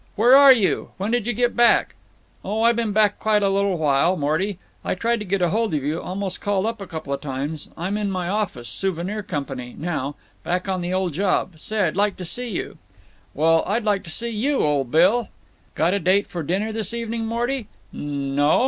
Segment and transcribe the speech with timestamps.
[0.15, 0.89] Where are you?
[0.97, 1.93] When'd you get back?"
[2.43, 4.57] "Oh, I been back quite a little while, Morty.
[4.97, 7.69] Tried to get hold of you—almost called up couple of times.
[7.77, 10.15] I'm in my office—Souvenir Company—now.
[10.43, 11.59] Back on the old job.
[11.59, 12.79] Say, I'd like to see you."
[13.35, 15.29] "Well, I'd like to see you, old Bill!"
[15.75, 18.59] "Got a date for dinner this evening, Morty?" "N no.